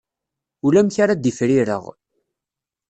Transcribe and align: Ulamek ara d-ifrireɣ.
Ulamek 0.65 0.97
ara 1.03 1.13
d-ifrireɣ. 1.15 1.83